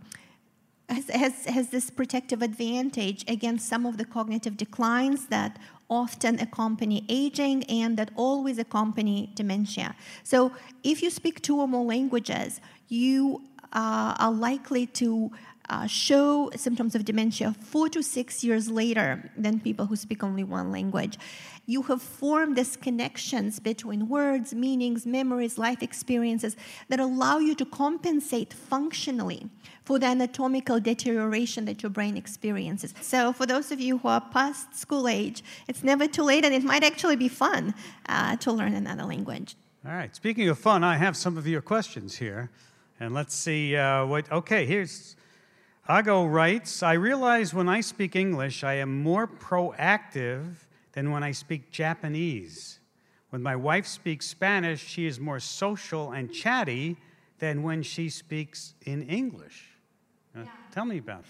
has, 0.89 1.10
has, 1.10 1.46
has 1.46 1.68
this 1.70 1.89
protective 1.89 2.42
advantage 2.42 3.25
against 3.27 3.68
some 3.68 3.86
of 3.86 3.98
the 3.98 4.06
cognitive 4.06 4.56
declines 4.56 5.27
that 5.27 5.60
often 5.89 6.39
accompany 6.39 7.06
aging 7.10 7.63
and 7.65 7.98
that 7.98 8.12
always 8.15 8.58
accompany 8.58 9.32
dementia. 9.36 9.96
So, 10.24 10.51
if 10.84 11.01
you 11.01 11.10
speak 11.10 11.41
two 11.41 11.60
or 11.60 11.67
more 11.67 11.86
languages, 11.86 12.62
you 12.88 13.41
uh, 13.74 14.15
are 14.20 14.32
likely 14.32 14.86
to 14.88 15.32
uh, 15.70 15.88
show 15.88 16.50
symptoms 16.56 16.96
of 16.96 17.06
dementia 17.06 17.56
four 17.60 17.90
to 17.90 18.02
six 18.02 18.44
years 18.44 18.70
later 18.70 19.30
than 19.38 19.60
people 19.60 19.86
who 19.86 19.96
speak 19.96 20.24
only 20.24 20.44
one 20.44 20.72
language. 20.72 21.18
You 21.66 21.82
have 21.84 22.02
formed 22.02 22.56
these 22.56 22.78
connections 22.78 23.60
between 23.60 24.08
words, 24.08 24.54
meanings, 24.54 25.06
memories, 25.06 25.58
life 25.58 25.84
experiences 25.84 26.56
that 26.88 27.00
allow 27.00 27.40
you 27.40 27.56
to 27.56 27.66
compensate 27.66 28.54
functionally 28.54 29.50
for 29.84 30.00
the 30.00 30.06
anatomical 30.06 30.80
deterioration 30.80 31.66
that 31.66 31.84
your 31.84 31.90
brain 31.90 32.16
experiences. 32.16 32.94
So, 33.02 33.34
for 33.34 33.46
those 33.46 33.72
of 33.72 33.82
you 33.82 33.98
who 33.98 34.08
are 34.08 34.22
past 34.22 34.76
school 34.76 35.08
age, 35.08 35.44
it's 35.68 35.84
never 35.84 36.08
too 36.08 36.24
late 36.24 36.46
and 36.46 36.54
it 36.54 36.64
might 36.64 36.84
actually 36.84 37.18
be 37.18 37.28
fun 37.28 37.74
uh, 38.08 38.38
to 38.38 38.52
learn 38.52 38.74
another 38.74 39.04
language. 39.04 39.56
All 39.86 39.94
right. 39.94 40.14
Speaking 40.16 40.50
of 40.50 40.58
fun, 40.58 40.84
I 40.84 40.98
have 40.98 41.16
some 41.16 41.38
of 41.38 41.48
your 41.48 41.62
questions 41.62 42.16
here. 42.16 42.50
And 43.00 43.14
let's 43.14 43.36
see 43.36 43.76
uh, 43.76 44.06
what. 44.06 44.30
Okay, 44.32 44.66
here's 44.66 45.16
Ago 45.89 46.25
writes 46.25 46.84
I 46.84 46.94
realize 46.94 47.53
when 47.53 47.70
I 47.70 47.79
speak 47.79 48.15
English, 48.15 48.63
I 48.63 48.74
am 48.74 49.01
more 49.03 49.25
proactive 49.25 50.56
than 50.91 51.12
when 51.12 51.24
I 51.24 51.32
speak 51.32 51.72
Japanese. 51.72 52.79
When 53.29 53.41
my 53.41 53.56
wife 53.56 53.88
speaks 53.88 54.25
Spanish, 54.25 54.86
she 54.86 55.06
is 55.06 55.20
more 55.20 55.39
social 55.39 56.12
and 56.12 56.32
chatty 56.32 56.98
than 57.39 57.63
when 57.63 57.84
she 57.84 58.10
speaks 58.10 58.74
in 58.86 59.08
English. 59.08 59.70
Uh, 60.36 60.41
yeah. 60.41 60.51
Tell 60.72 60.86
me 60.86 60.98
about 60.98 61.24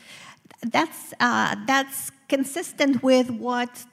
that. 0.62 0.72
That's, 0.72 1.14
uh, 1.20 1.56
that's 1.68 2.12
consistent 2.28 3.04
with 3.04 3.30
what 3.30 3.86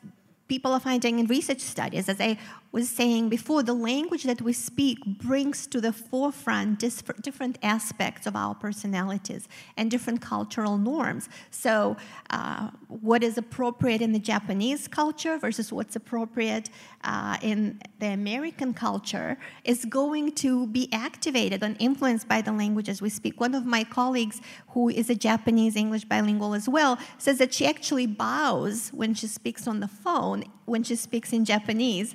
people 0.49 0.73
are 0.73 0.81
finding 0.81 1.19
in 1.19 1.27
research 1.27 1.61
studies. 1.61 2.09
As 2.09 2.21
I 2.21 2.39
was 2.75 2.89
saying 2.89 3.29
before, 3.29 3.63
the 3.63 3.73
language 3.73 4.25
that 4.25 4.43
we 4.43 4.53
speak 4.53 4.99
brings 5.07 5.65
to 5.69 5.81
the 5.81 5.93
forefront 5.93 6.81
different 7.23 7.57
aspects 7.63 8.27
of 8.27 8.35
our 8.35 8.53
personalities 8.53 9.49
and 9.77 9.93
different 9.93 10.21
cultural 10.21 10.77
norms. 10.77 11.29
So, 11.53 11.97
uh, 12.31 12.71
what 12.89 13.23
is 13.23 13.39
appropriate 13.39 14.03
in 14.03 14.11
the 14.11 14.19
Japanese 14.19 14.89
culture 14.89 15.39
versus 15.39 15.73
what's 15.73 15.95
appropriate 15.95 16.69
uh, 17.05 17.37
in 17.43 17.81
the 18.01 18.09
American 18.09 18.75
culture 18.75 19.39
is 19.63 19.85
going 19.85 20.33
to 20.33 20.67
be 20.67 20.89
activated 20.93 21.63
and 21.63 21.77
influenced 21.79 22.27
by 22.27 22.41
the 22.43 22.53
languages 22.53 23.01
we 23.01 23.09
speak. 23.09 23.41
One 23.41 23.55
of 23.55 23.65
my 23.65 23.85
colleagues, 23.85 24.41
who 24.71 24.89
is 24.89 25.09
a 25.11 25.15
Japanese 25.15 25.77
English 25.77 26.07
bilingual 26.07 26.55
as 26.55 26.69
well, 26.69 26.99
says 27.19 27.39
that 27.39 27.55
she 27.55 27.67
actually 27.67 28.09
bows 28.09 28.91
when 28.93 29.15
she 29.15 29.29
speaks 29.29 29.69
on 29.69 29.79
the 29.79 29.89
phone 29.89 30.43
when 30.67 30.83
she 30.83 30.97
speaks 30.97 31.33
in 31.33 31.45
Japanese 31.45 32.15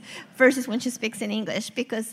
versus 0.49 0.67
when 0.67 0.79
she 0.79 0.89
speaks 0.89 1.21
in 1.21 1.29
English 1.29 1.69
because 1.83 2.07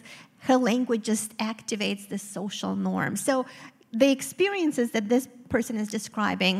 her 0.49 0.59
language 0.71 1.03
just 1.13 1.29
activates 1.39 2.07
the 2.13 2.19
social 2.37 2.77
norm. 2.77 3.17
So 3.17 3.47
the 4.03 4.11
experiences 4.11 4.91
that 4.91 5.09
this 5.09 5.27
person 5.49 5.75
is 5.83 5.89
describing 5.89 6.59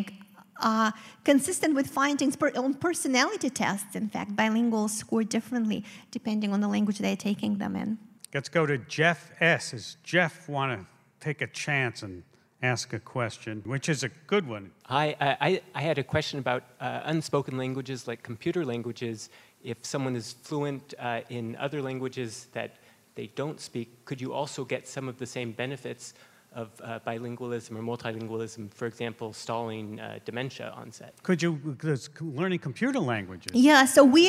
are 0.63 0.91
consistent 1.31 1.75
with 1.75 1.87
findings 2.01 2.35
on 2.65 2.73
personality 2.89 3.51
tests. 3.51 3.95
In 3.95 4.09
fact, 4.09 4.31
bilinguals 4.35 4.93
score 5.03 5.23
differently 5.37 5.85
depending 6.11 6.51
on 6.55 6.61
the 6.65 6.71
language 6.77 6.99
they're 6.99 7.25
taking 7.31 7.59
them 7.59 7.77
in. 7.77 7.99
Let's 8.33 8.49
go 8.49 8.65
to 8.73 8.79
Jeff 8.79 9.21
S. 9.41 9.73
Does 9.73 9.99
Jeff 10.03 10.49
want 10.49 10.69
to 10.73 10.87
take 11.21 11.43
a 11.43 11.51
chance 11.65 12.03
and 12.03 12.23
ask 12.63 12.95
a 12.95 13.03
question, 13.17 13.63
which 13.67 13.87
is 13.95 14.03
a 14.03 14.11
good 14.33 14.47
one? 14.49 14.71
Hi, 14.87 15.15
I, 15.21 15.61
I 15.75 15.83
had 15.83 15.99
a 15.99 16.07
question 16.15 16.39
about 16.39 16.63
uh, 16.81 17.03
unspoken 17.05 17.59
languages 17.59 18.09
like 18.09 18.23
computer 18.23 18.65
languages 18.65 19.29
if 19.67 19.85
someone 19.85 20.15
is 20.15 20.33
fluent 20.33 20.95
uh, 20.99 21.21
in 21.29 21.57
other 21.57 21.83
languages 21.83 22.47
that 22.53 22.71
they 23.17 23.27
don't 23.35 23.61
speak, 23.61 23.89
could 24.05 24.21
you 24.21 24.33
also 24.33 24.65
get 24.65 24.87
some 24.87 25.09
of 25.09 25.19
the 25.19 25.27
same 25.27 25.51
benefits 25.51 26.15
of 26.55 26.69
uh, 26.83 27.01
bilingualism 27.07 27.73
or 27.79 27.83
multilingualism, 27.83 28.73
for 28.73 28.87
example, 28.87 29.33
stalling 29.33 30.01
uh, 30.01 30.19
dementia 30.25 30.73
onset? 30.75 31.13
Could 31.23 31.43
you, 31.43 31.51
learning 32.21 32.61
computer 32.61 33.01
languages? 33.01 33.53
Yeah, 33.53 33.85
so 33.85 34.05
we, 34.05 34.23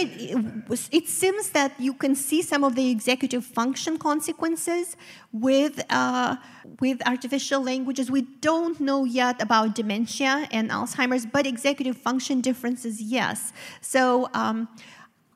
it 0.91 1.07
seems 1.07 1.51
that 1.51 1.71
you 1.79 1.93
can 1.93 2.15
see 2.15 2.41
some 2.41 2.63
of 2.63 2.75
the 2.75 2.89
executive 2.89 3.45
function 3.45 3.97
consequences 3.97 4.97
with, 5.31 5.79
uh, 5.89 6.35
with 6.81 6.97
artificial 7.07 7.61
languages. 7.61 8.09
We 8.09 8.23
don't 8.41 8.77
know 8.81 9.05
yet 9.05 9.41
about 9.41 9.75
dementia 9.75 10.47
and 10.51 10.69
Alzheimer's, 10.71 11.25
but 11.25 11.45
executive 11.45 11.95
function 11.95 12.41
differences, 12.41 12.99
yes. 13.01 13.53
So, 13.81 14.29
um, 14.33 14.67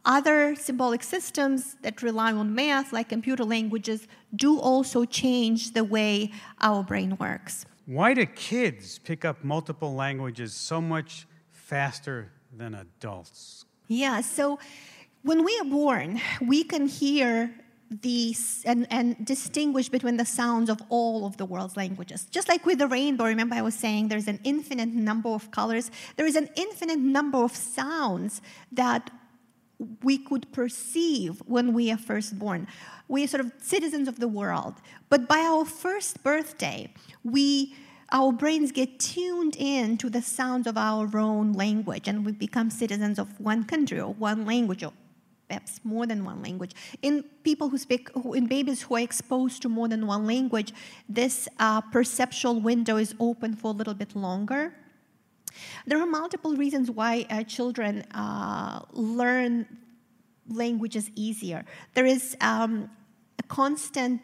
other 0.05 0.55
symbolic 0.55 1.03
systems 1.03 1.75
that 1.81 2.01
rely 2.01 2.31
on 2.33 2.55
math, 2.55 2.91
like 2.91 3.09
computer 3.09 3.43
languages, 3.43 4.07
do 4.35 4.59
also 4.59 5.05
change 5.05 5.73
the 5.73 5.83
way 5.83 6.31
our 6.61 6.83
brain 6.83 7.17
works. 7.19 7.65
Why 7.85 8.13
do 8.13 8.25
kids 8.25 8.99
pick 8.99 9.25
up 9.25 9.43
multiple 9.43 9.93
languages 9.93 10.53
so 10.53 10.81
much 10.81 11.27
faster 11.51 12.31
than 12.55 12.75
adults? 12.75 13.65
Yeah, 13.87 14.21
so 14.21 14.59
when 15.23 15.43
we 15.43 15.57
are 15.59 15.65
born, 15.65 16.21
we 16.41 16.63
can 16.63 16.87
hear 16.87 17.53
these 18.01 18.63
and, 18.65 18.87
and 18.89 19.25
distinguish 19.25 19.89
between 19.89 20.15
the 20.15 20.25
sounds 20.25 20.69
of 20.69 20.81
all 20.89 21.25
of 21.25 21.35
the 21.35 21.45
world's 21.45 21.75
languages. 21.75 22.25
Just 22.31 22.47
like 22.47 22.65
with 22.65 22.79
the 22.79 22.87
rainbow, 22.87 23.25
remember 23.25 23.55
I 23.55 23.61
was 23.61 23.75
saying 23.75 24.07
there's 24.07 24.29
an 24.29 24.39
infinite 24.45 24.89
number 24.89 25.29
of 25.29 25.51
colors, 25.51 25.91
there 26.15 26.25
is 26.25 26.37
an 26.37 26.49
infinite 26.55 26.99
number 26.99 27.43
of 27.43 27.53
sounds 27.53 28.41
that 28.71 29.11
we 30.03 30.17
could 30.17 30.51
perceive 30.51 31.41
when 31.45 31.73
we 31.73 31.91
are 31.91 31.97
first 31.97 32.37
born. 32.37 32.67
We 33.07 33.23
are 33.23 33.27
sort 33.27 33.41
of 33.45 33.51
citizens 33.61 34.07
of 34.07 34.19
the 34.19 34.27
world. 34.27 34.75
But 35.09 35.27
by 35.27 35.39
our 35.39 35.65
first 35.65 36.23
birthday, 36.23 36.93
we 37.23 37.75
our 38.13 38.33
brains 38.33 38.73
get 38.73 38.99
tuned 38.99 39.55
in 39.57 39.97
to 39.97 40.09
the 40.09 40.21
sounds 40.21 40.67
of 40.67 40.77
our 40.77 41.17
own 41.17 41.53
language 41.53 42.09
and 42.09 42.25
we 42.25 42.33
become 42.33 42.69
citizens 42.69 43.17
of 43.17 43.39
one 43.39 43.63
country 43.63 44.01
or 44.01 44.13
one 44.13 44.45
language 44.45 44.83
or 44.83 44.91
perhaps 45.47 45.79
more 45.83 46.05
than 46.05 46.23
one 46.23 46.41
language. 46.41 46.73
In 47.01 47.23
people 47.43 47.69
who 47.69 47.77
speak, 47.77 48.09
in 48.33 48.47
babies 48.47 48.81
who 48.81 48.95
are 48.95 48.99
exposed 48.99 49.61
to 49.61 49.69
more 49.69 49.87
than 49.87 50.07
one 50.07 50.25
language, 50.25 50.73
this 51.09 51.47
uh, 51.59 51.81
perceptual 51.81 52.59
window 52.59 52.97
is 52.97 53.15
open 53.19 53.55
for 53.55 53.71
a 53.71 53.75
little 53.75 53.93
bit 53.93 54.15
longer. 54.15 54.73
There 55.85 55.99
are 55.99 56.05
multiple 56.05 56.55
reasons 56.55 56.89
why 56.89 57.25
uh, 57.29 57.43
children 57.43 58.03
uh, 58.13 58.81
learn 58.93 59.65
languages 60.49 61.09
easier. 61.15 61.65
There 61.93 62.05
is 62.05 62.35
um, 62.41 62.89
a 63.39 63.43
constant 63.43 64.21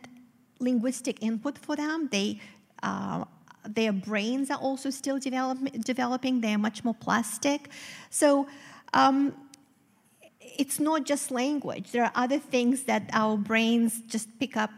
linguistic 0.60 1.22
input 1.22 1.58
for 1.58 1.76
them. 1.76 2.10
They, 2.12 2.40
uh, 2.84 3.26
their 3.68 3.92
brains 3.92 4.50
are 4.50 4.58
also 4.58 4.90
still 4.90 5.20
develop, 5.20 5.60
developing. 5.84 6.42
They 6.42 6.54
are 6.54 6.58
much 6.58 6.84
more 6.84 6.96
plastic. 6.96 7.70
So 8.10 8.48
um, 8.94 9.34
it's 10.40 10.80
not 10.80 11.06
just 11.06 11.32
language. 11.32 11.92
There 11.92 12.04
are 12.04 12.12
other 12.16 12.40
things 12.40 12.84
that 12.84 13.10
our 13.14 13.38
brains 13.38 14.02
just 14.08 14.28
pick 14.40 14.58
up 14.58 14.72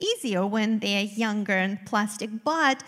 easier 0.00 0.46
when 0.46 0.78
they're 0.78 1.04
younger 1.04 1.52
and 1.52 1.84
plastic. 1.86 2.30
But 2.44 2.82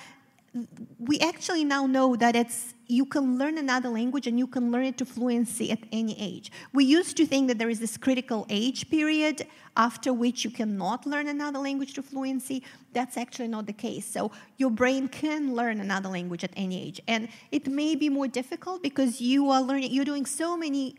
we 0.99 1.19
actually 1.21 1.65
now 1.65 1.87
know 1.87 2.17
that 2.17 2.37
it's 2.37 2.75
you 2.89 3.05
can 3.05 3.37
learn 3.37 3.59
another 3.59 3.89
language 3.89 4.27
and 4.27 4.39
you 4.39 4.47
can 4.47 4.71
learn 4.71 4.85
it 4.85 4.97
to 4.99 5.05
fluency 5.05 5.73
at 5.73 5.81
any 5.91 6.15
age. 6.21 6.53
We 6.73 6.85
used 6.85 7.17
to 7.17 7.27
think 7.27 7.49
that 7.49 7.59
there 7.59 7.69
is 7.69 7.81
this 7.81 7.97
critical 7.97 8.47
age 8.49 8.89
period 8.89 9.47
after 9.77 10.13
which 10.13 10.45
you 10.45 10.51
cannot 10.51 11.05
learn 11.05 11.27
another 11.27 11.59
language 11.59 11.95
to 11.95 12.03
fluency. 12.03 12.63
That's 12.93 13.17
actually 13.17 13.49
not 13.49 13.67
the 13.67 13.73
case. 13.73 14.07
So 14.07 14.31
your 14.57 14.71
brain 14.71 15.09
can 15.09 15.55
learn 15.55 15.81
another 15.81 16.09
language 16.09 16.45
at 16.45 16.53
any 16.57 16.81
age. 16.81 17.01
And 17.09 17.29
it 17.51 17.67
may 17.67 17.97
be 17.97 18.09
more 18.09 18.29
difficult 18.29 18.83
because 18.83 19.21
you 19.21 19.51
are 19.51 19.63
learning 19.63 19.91
you're 19.91 20.05
doing 20.05 20.27
so 20.27 20.57
many 20.57 20.97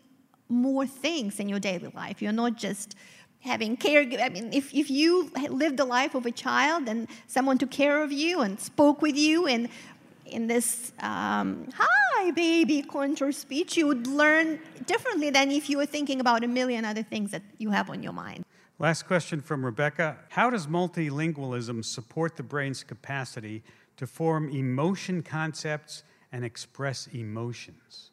more 0.50 0.86
things 0.86 1.40
in 1.40 1.50
your 1.50 1.60
daily 1.60 1.92
life. 1.94 2.22
You're 2.22 2.32
not 2.32 2.56
just 2.56 2.96
having 3.48 3.78
care. 3.78 4.02
I 4.02 4.30
mean, 4.30 4.54
if, 4.54 4.74
if 4.74 4.92
you 4.92 5.32
lived 5.50 5.78
the 5.78 5.86
life 5.86 6.14
of 6.14 6.26
a 6.26 6.32
child 6.32 6.88
and 6.88 7.08
someone 7.26 7.58
took 7.58 7.72
care 7.72 8.04
of 8.04 8.12
you 8.12 8.42
and 8.42 8.60
spoke 8.60 9.02
with 9.02 9.16
you 9.16 9.48
and 9.48 9.70
in 10.26 10.48
this 10.48 10.92
um, 11.00 11.70
hi 11.74 12.32
baby 12.32 12.82
contour 12.82 13.32
speech, 13.32 13.78
you 13.78 13.88
would 13.88 14.06
learn 14.08 14.60
differently 14.86 15.30
than 15.30 15.52
if 15.52 15.70
you 15.70 15.78
were 15.78 15.86
thinking 15.86 16.20
about 16.20 16.44
a 16.44 16.48
million 16.48 16.86
other 16.86 17.04
things 17.04 17.32
that 17.32 17.42
you 17.58 17.72
have 17.72 17.90
on 17.90 18.04
your 18.04 18.14
mind. 18.14 18.46
Last 18.80 19.08
question 19.08 19.42
from 19.42 19.66
Rebecca 19.66 20.18
How 20.30 20.50
does 20.50 20.68
multilingualism 20.68 21.84
support 21.84 22.36
the 22.36 22.44
brain's 22.44 22.84
capacity 22.84 23.64
to 23.96 24.06
form 24.06 24.50
emotion 24.50 25.24
concepts 25.24 26.04
and 26.32 26.46
express 26.46 27.08
emotions? 27.08 28.12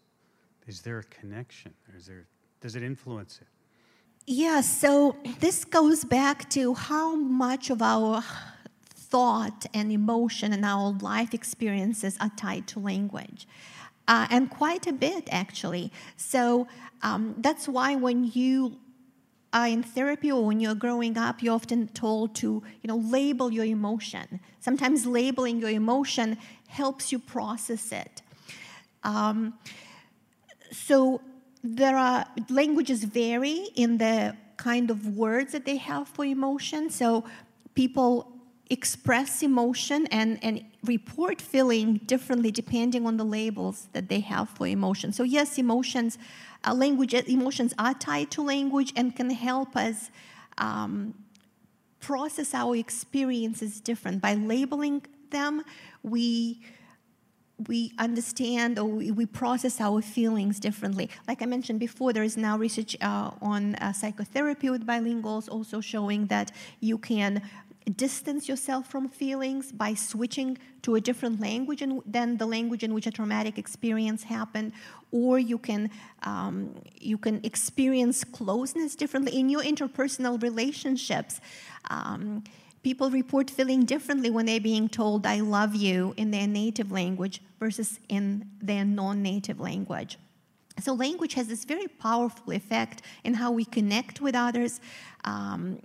Is 0.67 0.81
there 0.81 1.01
a 1.01 1.05
connection? 1.05 1.75
Is 1.97 2.07
there, 2.07 2.27
does 2.61 2.77
it 2.77 2.83
influence 2.83 3.41
it? 3.43 3.49
Yeah, 4.27 4.63
so 4.63 5.17
this 5.41 5.67
goes 5.67 6.03
back 6.03 6.49
to 6.51 6.73
how 6.73 7.15
much 7.15 7.69
of 7.69 7.83
our 7.83 8.25
thought 8.95 9.67
and 9.75 9.93
emotion 9.93 10.55
and 10.55 10.65
our 10.65 10.93
life 10.93 11.35
experiences 11.35 12.17
are 12.23 12.31
tied 12.35 12.67
to 12.69 12.81
language. 12.81 13.47
Uh, 14.09 14.27
and 14.31 14.49
quite 14.49 14.87
a 14.87 14.95
bit, 14.95 15.29
actually. 15.31 15.93
So 16.17 16.67
um, 17.03 17.35
that's 17.39 17.69
why 17.69 17.97
when 17.97 18.25
you 18.33 18.79
are 19.53 19.69
in 19.69 19.83
therapy 19.83 20.33
or 20.33 20.47
when 20.47 20.59
you're 20.59 20.75
growing 20.75 21.19
up, 21.19 21.43
you're 21.43 21.55
often 21.55 21.89
told 21.89 22.35
to, 22.37 22.63
you 22.81 22.89
know, 22.89 22.97
label 22.97 23.53
your 23.53 23.67
emotion. 23.67 24.41
Sometimes 24.59 25.05
labeling 25.05 25.61
your 25.61 25.71
emotion 25.71 26.39
helps 26.69 27.13
you 27.13 27.19
process 27.19 27.93
it. 27.93 28.23
Um, 29.03 29.55
so 30.73 31.21
there 31.65 31.97
are 31.97 32.27
languages 32.51 33.05
vary 33.05 33.69
in 33.75 33.97
the 33.97 34.37
kind 34.59 34.91
of 34.91 35.17
words 35.17 35.53
that 35.53 35.65
they 35.65 35.79
have 35.79 36.07
for 36.07 36.25
emotion. 36.25 36.91
So 36.91 37.25
people 37.75 38.31
express 38.69 39.43
emotion 39.43 40.07
and, 40.09 40.39
and 40.43 40.63
report 40.85 41.41
feeling 41.41 42.01
differently 42.05 42.51
depending 42.51 43.07
on 43.07 43.17
the 43.17 43.25
labels 43.25 43.89
that 43.95 44.09
they 44.11 44.21
have 44.21 44.51
for 44.51 44.67
emotion. 44.67 45.11
So 45.13 45.23
yes, 45.23 45.57
emotions, 45.59 46.19
uh, 46.65 46.75
language, 46.75 47.15
emotions 47.15 47.73
are 47.79 47.95
tied 47.95 48.31
to 48.33 48.43
language 48.43 48.93
and 48.95 49.17
can 49.17 49.31
help 49.31 49.75
us 49.75 50.11
um, 50.59 51.15
process 52.01 52.53
our 52.53 52.77
experiences 52.77 53.81
different 53.81 54.21
by 54.21 54.35
labeling 54.35 55.03
them. 55.31 55.63
We 56.03 56.61
we 57.69 57.93
understand 57.99 58.79
or 58.79 58.87
we, 58.87 59.27
process 59.27 59.81
our 59.81 60.03
feelings 60.03 60.59
differently. 60.59 61.09
Like 61.29 61.41
I 61.43 61.47
mentioned 61.47 61.81
before, 61.81 62.13
there 62.13 62.23
is 62.23 62.37
now 62.37 62.59
research 62.59 62.97
uh, 63.01 63.31
on 63.41 63.77
uh, 63.77 63.93
psychotherapy 63.93 64.71
with 64.71 64.87
bilinguals 64.87 65.49
also 65.49 65.81
showing 65.81 66.27
that 66.27 66.51
you 66.81 66.99
can 66.99 67.43
distance 67.97 68.49
yourself 68.49 68.87
from 68.89 69.09
feelings 69.09 69.71
by 69.71 69.93
switching 69.95 70.57
to 70.83 70.95
a 70.95 71.01
different 71.01 71.41
language 71.41 71.83
than 72.07 72.37
the 72.39 72.47
language 72.47 72.83
in 72.83 72.95
which 72.95 73.07
a 73.07 73.11
traumatic 73.11 73.59
experience 73.59 74.23
happened 74.23 74.73
or 75.13 75.39
you 75.39 75.59
can 75.59 75.91
um, 76.23 76.75
you 76.99 77.19
can 77.19 77.41
experience 77.45 78.25
closeness 78.25 78.97
differently 78.97 79.39
in 79.39 79.51
your 79.51 79.63
interpersonal 79.63 80.43
relationships 80.43 81.41
um, 81.91 82.43
people 82.85 83.11
report 83.11 83.51
feeling 83.51 83.85
differently 83.85 84.31
when 84.31 84.47
they're 84.47 84.61
being 84.61 84.89
told 84.89 85.27
i 85.27 85.41
love 85.41 85.75
you 85.75 86.15
in 86.17 86.31
their 86.31 86.47
native 86.47 86.93
language 86.93 87.41
versus 87.59 87.99
in 88.09 88.49
their 88.61 88.85
non-native 88.85 89.59
language 89.59 90.19
so, 90.83 90.93
language 90.93 91.35
has 91.35 91.47
this 91.47 91.65
very 91.65 91.87
powerful 91.87 92.53
effect 92.53 93.03
in 93.23 93.35
how 93.35 93.53
we 93.53 93.65
connect 93.65 94.21
with 94.21 94.35
others. 94.35 94.81
Um, 95.25 95.79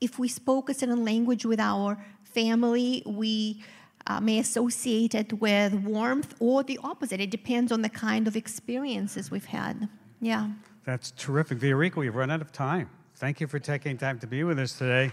if 0.00 0.18
we 0.18 0.26
spoke 0.26 0.68
a 0.68 0.74
certain 0.74 1.04
language 1.04 1.46
with 1.46 1.60
our 1.60 2.04
family, 2.24 3.04
we 3.06 3.62
uh, 4.08 4.20
may 4.20 4.40
associate 4.40 5.14
it 5.14 5.40
with 5.40 5.74
warmth 5.74 6.34
or 6.40 6.64
the 6.64 6.80
opposite. 6.82 7.20
It 7.20 7.30
depends 7.30 7.70
on 7.70 7.82
the 7.82 7.88
kind 7.88 8.26
of 8.26 8.34
experiences 8.34 9.30
we've 9.30 9.44
had. 9.44 9.88
Yeah. 10.20 10.50
That's 10.84 11.12
terrific. 11.12 11.58
Viorica, 11.58 11.96
we've 11.96 12.14
run 12.14 12.32
out 12.32 12.40
of 12.40 12.50
time. 12.50 12.90
Thank 13.14 13.40
you 13.40 13.46
for 13.46 13.60
taking 13.60 13.96
time 13.96 14.18
to 14.18 14.26
be 14.26 14.42
with 14.42 14.58
us 14.58 14.76
today. 14.76 15.12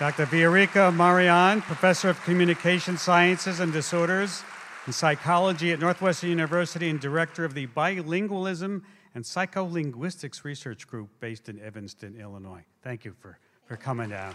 Dr. 0.00 0.24
Viorica 0.24 0.96
Marian, 0.96 1.60
Professor 1.60 2.08
of 2.08 2.18
Communication 2.24 2.96
Sciences 2.96 3.60
and 3.60 3.70
Disorders 3.70 4.42
and 4.86 4.94
Psychology 4.94 5.72
at 5.72 5.78
Northwestern 5.78 6.30
University 6.30 6.88
and 6.88 6.98
Director 6.98 7.44
of 7.44 7.52
the 7.52 7.66
Bilingualism 7.66 8.80
and 9.14 9.22
Psycholinguistics 9.22 10.42
Research 10.42 10.88
Group 10.88 11.10
based 11.20 11.50
in 11.50 11.60
Evanston, 11.60 12.18
Illinois. 12.18 12.64
Thank 12.82 13.04
you 13.04 13.14
for, 13.20 13.38
for 13.66 13.76
coming 13.76 14.08
down. 14.08 14.34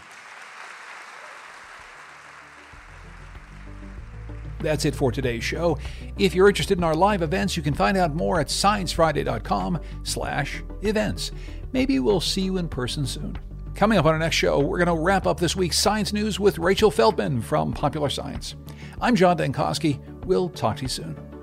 That's 4.60 4.84
it 4.84 4.94
for 4.94 5.10
today's 5.10 5.42
show. 5.42 5.78
If 6.16 6.32
you're 6.32 6.48
interested 6.48 6.78
in 6.78 6.84
our 6.84 6.94
live 6.94 7.22
events, 7.22 7.56
you 7.56 7.64
can 7.64 7.74
find 7.74 7.96
out 7.96 8.14
more 8.14 8.38
at 8.38 8.46
sciencefriday.com 8.46 9.80
slash 10.04 10.62
events. 10.82 11.32
Maybe 11.72 11.98
we'll 11.98 12.20
see 12.20 12.42
you 12.42 12.56
in 12.58 12.68
person 12.68 13.04
soon. 13.04 13.36
Coming 13.76 13.98
up 13.98 14.06
on 14.06 14.14
our 14.14 14.18
next 14.18 14.36
show, 14.36 14.58
we're 14.58 14.82
going 14.82 14.96
to 14.96 15.02
wrap 15.02 15.26
up 15.26 15.38
this 15.38 15.54
week's 15.54 15.78
science 15.78 16.14
news 16.14 16.40
with 16.40 16.56
Rachel 16.56 16.90
Feltman 16.90 17.42
from 17.42 17.74
Popular 17.74 18.08
Science. 18.08 18.54
I'm 19.02 19.14
John 19.14 19.36
Dankosky. 19.36 20.00
We'll 20.24 20.48
talk 20.48 20.76
to 20.76 20.82
you 20.82 20.88
soon. 20.88 21.35